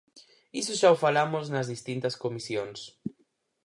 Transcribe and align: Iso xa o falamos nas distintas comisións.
Iso 0.61 0.73
xa 0.79 0.89
o 0.95 1.01
falamos 1.05 1.45
nas 1.53 1.69
distintas 1.73 2.15
comisións. 2.23 2.79